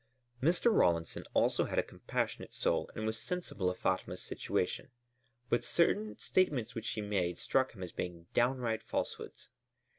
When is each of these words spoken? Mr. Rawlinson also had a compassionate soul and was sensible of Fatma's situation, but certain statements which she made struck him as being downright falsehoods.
Mr. 0.41 0.73
Rawlinson 0.75 1.25
also 1.35 1.65
had 1.65 1.77
a 1.77 1.83
compassionate 1.83 2.53
soul 2.53 2.89
and 2.95 3.05
was 3.05 3.19
sensible 3.21 3.69
of 3.69 3.77
Fatma's 3.77 4.23
situation, 4.23 4.89
but 5.47 5.63
certain 5.63 6.17
statements 6.17 6.73
which 6.73 6.87
she 6.87 7.01
made 7.01 7.37
struck 7.37 7.73
him 7.73 7.83
as 7.83 7.91
being 7.91 8.25
downright 8.33 8.81
falsehoods. 8.81 9.49